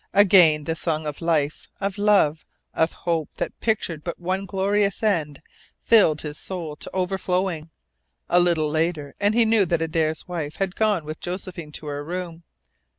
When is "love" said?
1.99-2.43